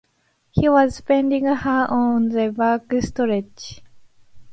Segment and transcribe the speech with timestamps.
[0.49, 3.83] He was speeding her on the back stretch.